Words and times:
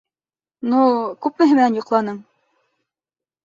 Ну... 0.71 0.79
күпмеһе 1.27 1.59
менән 1.61 1.79
йоҡланың? 1.81 2.21